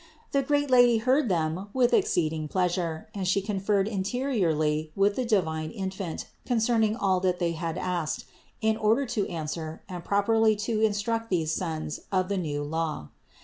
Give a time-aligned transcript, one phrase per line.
[0.31, 5.25] The great Lady heard them with exceeding pleasure and She con ferred interiorly with the
[5.25, 8.25] divine Infant concerning all that they had asked,
[8.61, 13.09] in order to answer and properly to instruct these sons of the new Law.